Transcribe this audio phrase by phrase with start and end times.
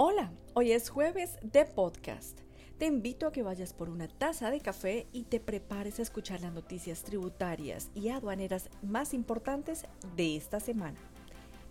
[0.00, 2.38] Hola, hoy es jueves de podcast.
[2.78, 6.40] Te invito a que vayas por una taza de café y te prepares a escuchar
[6.40, 11.00] las noticias tributarias y aduaneras más importantes de esta semana.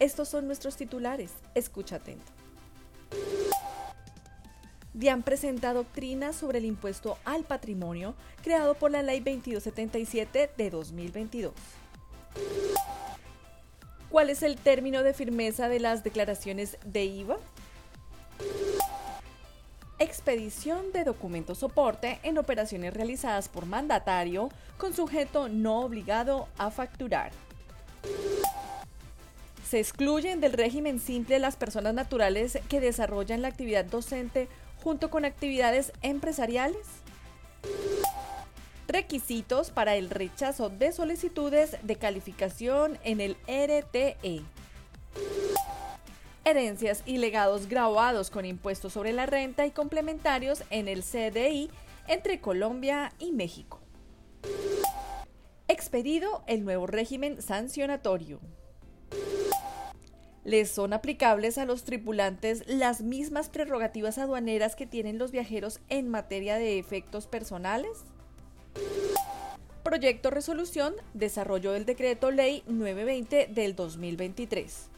[0.00, 2.30] Estos son nuestros titulares, escucha atento.
[4.92, 11.54] DIAN presenta doctrina sobre el impuesto al patrimonio creado por la Ley 2277 de 2022.
[14.10, 17.38] ¿Cuál es el término de firmeza de las declaraciones de IVA?
[20.00, 27.30] Expedición de documento soporte en operaciones realizadas por mandatario con sujeto no obligado a facturar.
[29.68, 34.48] Se excluyen del régimen simple las personas naturales que desarrollan la actividad docente
[34.82, 36.86] junto con actividades empresariales.
[38.88, 44.42] Requisitos para el rechazo de solicitudes de calificación en el RTE
[46.44, 51.70] herencias y legados grabados con impuestos sobre la renta y complementarios en el CDI
[52.08, 53.80] entre Colombia y México.
[55.68, 58.40] Expedido el nuevo régimen sancionatorio.
[60.42, 66.08] Les son aplicables a los tripulantes las mismas prerrogativas aduaneras que tienen los viajeros en
[66.08, 68.04] materia de efectos personales.
[69.82, 74.90] Proyecto Resolución, Desarrollo del Decreto Ley 920 del 2023.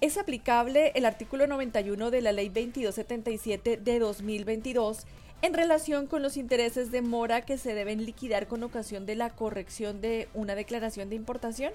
[0.00, 5.04] Es aplicable el artículo 91 de la Ley 2277 de 2022
[5.42, 9.30] en relación con los intereses de mora que se deben liquidar con ocasión de la
[9.30, 11.72] corrección de una declaración de importación.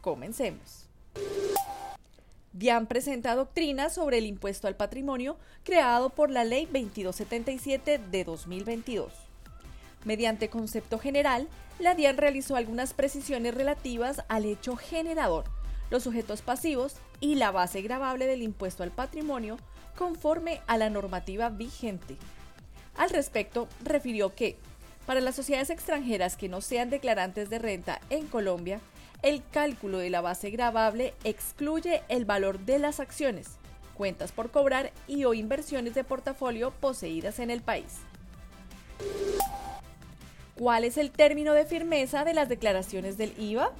[0.00, 0.88] Comencemos.
[2.54, 9.12] DIAN presenta doctrina sobre el impuesto al patrimonio creado por la Ley 2277 de 2022.
[10.04, 11.46] Mediante concepto general,
[11.78, 15.44] la DIAN realizó algunas precisiones relativas al hecho generador
[15.90, 19.58] los sujetos pasivos y la base gravable del impuesto al patrimonio
[19.96, 22.16] conforme a la normativa vigente.
[22.96, 24.56] Al respecto, refirió que,
[25.06, 28.80] para las sociedades extranjeras que no sean declarantes de renta en Colombia,
[29.22, 33.48] el cálculo de la base gravable excluye el valor de las acciones,
[33.94, 37.96] cuentas por cobrar y o inversiones de portafolio poseídas en el país.
[40.56, 43.72] ¿Cuál es el término de firmeza de las declaraciones del IVA?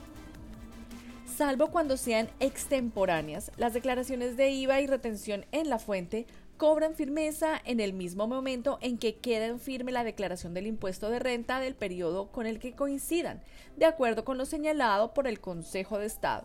[1.39, 3.53] Salvo cuando sean extemporáneas.
[3.57, 6.27] Las declaraciones de IVA y retención en la fuente
[6.57, 11.11] cobran firmeza en el mismo momento en que queda en firme la declaración del impuesto
[11.11, 13.41] de renta del periodo con el que coincidan,
[13.77, 16.45] de acuerdo con lo señalado por el Consejo de Estado.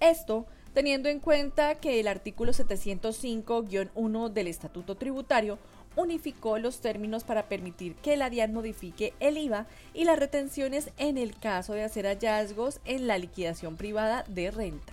[0.00, 5.56] Esto teniendo en cuenta que el artículo 705-1 del Estatuto Tributario
[5.96, 11.18] unificó los términos para permitir que la DIAN modifique el IVA y las retenciones en
[11.18, 14.92] el caso de hacer hallazgos en la liquidación privada de renta.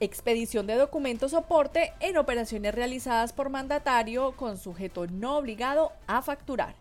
[0.00, 6.74] Expedición de documentos soporte en operaciones realizadas por mandatario con sujeto no obligado a facturar.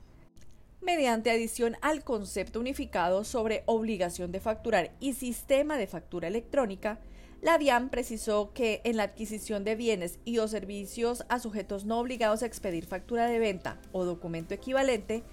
[0.81, 6.97] Mediante adición al concepto unificado sobre obligación de facturar y sistema de factura electrónica,
[7.41, 12.00] la DIAN precisó que en la adquisición de bienes y o servicios a sujetos no
[12.00, 15.24] obligados a expedir factura de venta o documento equivalente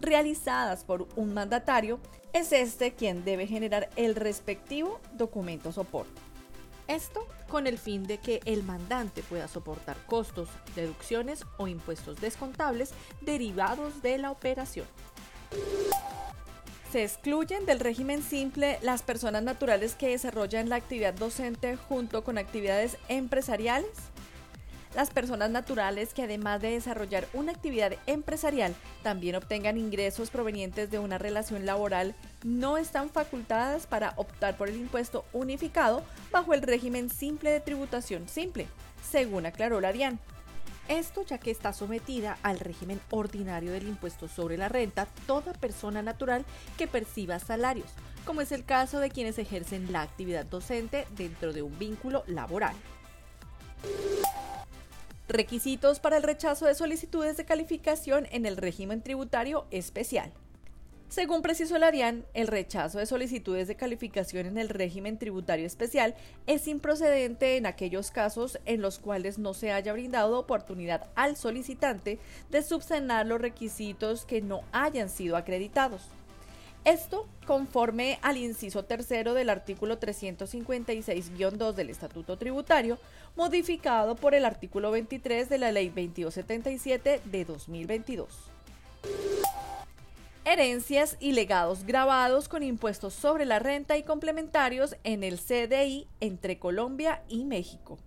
[0.00, 2.00] realizadas por un mandatario,
[2.32, 6.20] es este quien debe generar el respectivo documento soporte.
[6.86, 12.92] Esto con el fin de que el mandante pueda soportar costos, deducciones o impuestos descontables
[13.20, 14.86] derivados de la operación.
[16.92, 22.38] Se excluyen del régimen simple las personas naturales que desarrollan la actividad docente junto con
[22.38, 23.90] actividades empresariales.
[24.94, 30.98] Las personas naturales que además de desarrollar una actividad empresarial también obtengan ingresos provenientes de
[30.98, 37.10] una relación laboral no están facultadas para optar por el impuesto unificado bajo el régimen
[37.10, 38.66] simple de tributación simple,
[39.02, 40.18] según aclaró la DIAN.
[40.88, 46.00] Esto ya que está sometida al régimen ordinario del impuesto sobre la renta toda persona
[46.00, 46.46] natural
[46.78, 47.90] que perciba salarios,
[48.24, 52.74] como es el caso de quienes ejercen la actividad docente dentro de un vínculo laboral.
[55.28, 60.32] Requisitos para el rechazo de solicitudes de calificación en el régimen tributario especial.
[61.08, 66.14] Según precisó DIAN, el rechazo de solicitudes de calificación en el régimen tributario especial
[66.46, 72.18] es improcedente en aquellos casos en los cuales no se haya brindado oportunidad al solicitante
[72.50, 76.02] de subsanar los requisitos que no hayan sido acreditados.
[76.84, 82.98] Esto conforme al inciso tercero del artículo 356-2 del Estatuto Tributario,
[83.34, 88.28] modificado por el artículo 23 de la Ley 2277 de 2022
[90.44, 96.58] herencias y legados grabados con impuestos sobre la renta y complementarios en el CDI entre
[96.58, 97.98] Colombia y México.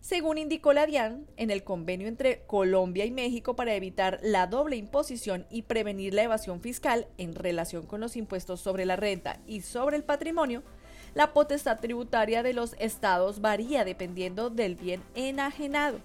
[0.00, 4.76] Según indicó la DIAN, en el convenio entre Colombia y México para evitar la doble
[4.76, 9.62] imposición y prevenir la evasión fiscal en relación con los impuestos sobre la renta y
[9.62, 10.62] sobre el patrimonio,
[11.14, 16.00] la potestad tributaria de los estados varía dependiendo del bien enajenado.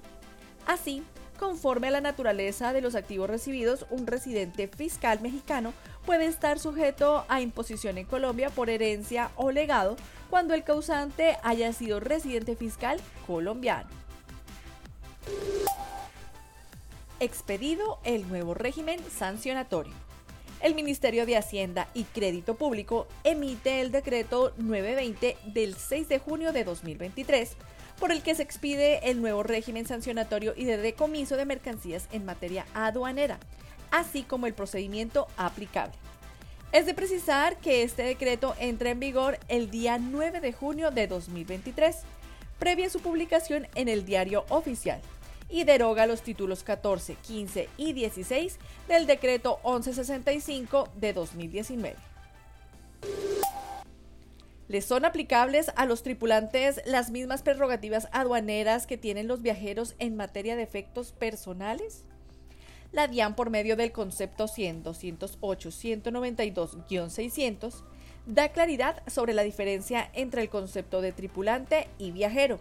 [0.65, 1.03] Así,
[1.39, 5.73] conforme a la naturaleza de los activos recibidos, un residente fiscal mexicano
[6.05, 9.95] puede estar sujeto a imposición en Colombia por herencia o legado
[10.29, 13.89] cuando el causante haya sido residente fiscal colombiano.
[17.19, 19.93] Expedido el nuevo régimen sancionatorio.
[20.61, 26.51] El Ministerio de Hacienda y Crédito Público emite el decreto 920 del 6 de junio
[26.51, 27.55] de 2023
[27.99, 32.25] por el que se expide el nuevo régimen sancionatorio y de decomiso de mercancías en
[32.25, 33.39] materia aduanera,
[33.91, 35.93] así como el procedimiento aplicable.
[36.71, 41.07] Es de precisar que este decreto entra en vigor el día 9 de junio de
[41.07, 41.97] 2023,
[42.59, 45.01] previa su publicación en el diario oficial,
[45.49, 51.95] y deroga los títulos 14, 15 y 16 del decreto 1165 de 2019.
[54.69, 60.15] Les son aplicables a los tripulantes las mismas prerrogativas aduaneras que tienen los viajeros en
[60.15, 62.05] materia de efectos personales?
[62.91, 67.83] la DIAN por medio del concepto 100 208 192-600
[68.25, 72.59] da claridad sobre la diferencia entre el concepto de tripulante y viajero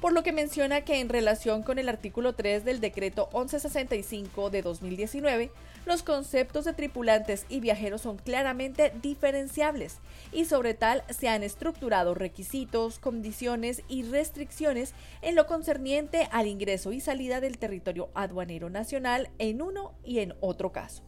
[0.00, 4.62] por lo que menciona que en relación con el artículo 3 del decreto 1165 de
[4.62, 5.50] 2019,
[5.86, 9.98] los conceptos de tripulantes y viajeros son claramente diferenciables
[10.32, 16.92] y sobre tal se han estructurado requisitos, condiciones y restricciones en lo concerniente al ingreso
[16.92, 21.02] y salida del territorio aduanero nacional en uno y en otro caso.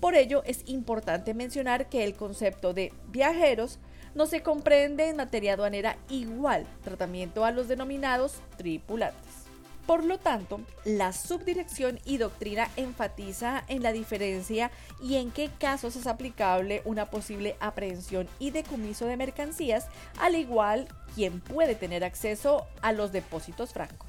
[0.00, 3.78] Por ello es importante mencionar que el concepto de viajeros
[4.14, 9.42] no se comprende en materia aduanera igual tratamiento a los denominados tripulantes.
[9.86, 14.70] Por lo tanto, la subdirección y doctrina enfatiza en la diferencia
[15.02, 19.88] y en qué casos es aplicable una posible aprehensión y decomiso de mercancías,
[20.20, 20.86] al igual
[21.16, 24.08] quien puede tener acceso a los depósitos francos.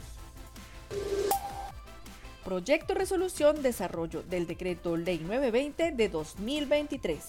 [2.45, 7.23] Proyecto Resolución Desarrollo del Decreto Ley 920 de 2023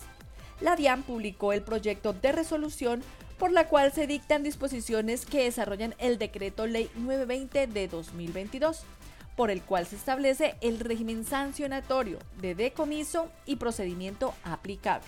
[0.60, 3.02] la DIAN publicó el proyecto de resolución
[3.38, 8.82] por la cual se dictan disposiciones que desarrollan el decreto ley 920 de 2022,
[9.36, 15.06] por el cual se establece el régimen sancionatorio de decomiso y procedimiento aplicable.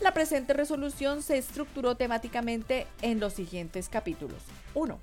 [0.00, 4.42] La presente resolución se estructuró temáticamente en los siguientes capítulos.
[4.74, 4.98] 1.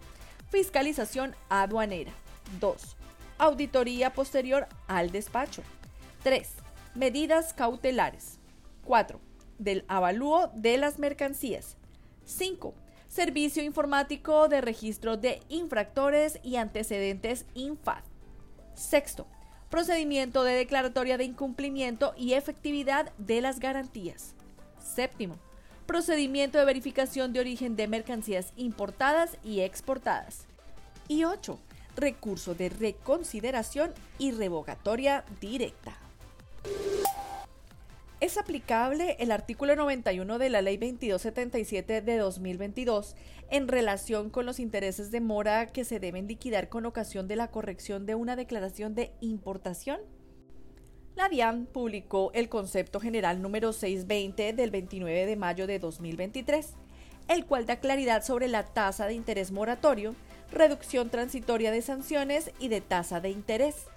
[0.52, 2.12] Fiscalización aduanera.
[2.60, 2.96] 2.
[3.40, 5.64] Auditoría posterior al despacho.
[6.22, 6.48] 3.
[6.94, 8.38] Medidas cautelares.
[8.86, 11.78] 4 del avalúo de las mercancías.
[12.26, 12.74] 5.
[13.08, 18.04] Servicio informático de registro de infractores y antecedentes INFAD.
[18.74, 19.28] Sexto,
[19.70, 24.36] procedimiento de declaratoria de incumplimiento y efectividad de las garantías.
[24.80, 25.38] Séptimo,
[25.86, 30.46] procedimiento de verificación de origen de mercancías importadas y exportadas.
[31.08, 31.60] Y 8.
[31.96, 35.96] Recurso de reconsideración y revocatoria directa.
[38.24, 43.18] Es aplicable el artículo 91 de la Ley 2277 de 2022
[43.50, 47.52] en relación con los intereses de mora que se deben liquidar con ocasión de la
[47.52, 50.00] corrección de una declaración de importación.
[51.16, 56.76] La DIAN publicó el concepto general número 620 del 29 de mayo de 2023,
[57.28, 60.16] el cual da claridad sobre la tasa de interés moratorio,
[60.50, 63.88] reducción transitoria de sanciones y de tasa de interés.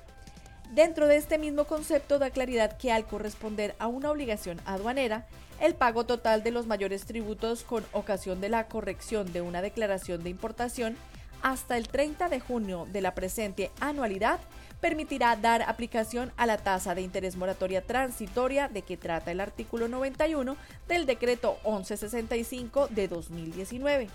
[0.72, 5.26] Dentro de este mismo concepto da claridad que al corresponder a una obligación aduanera,
[5.60, 10.22] el pago total de los mayores tributos con ocasión de la corrección de una declaración
[10.22, 10.96] de importación
[11.42, 14.40] hasta el 30 de junio de la presente anualidad
[14.80, 19.88] permitirá dar aplicación a la tasa de interés moratoria transitoria de que trata el artículo
[19.88, 20.56] 91
[20.88, 24.08] del decreto 1165 de 2019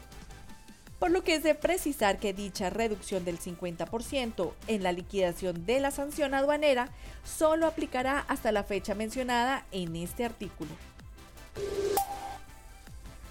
[1.02, 5.80] por lo que es de precisar que dicha reducción del 50% en la liquidación de
[5.80, 6.90] la sanción aduanera
[7.24, 10.70] solo aplicará hasta la fecha mencionada en este artículo.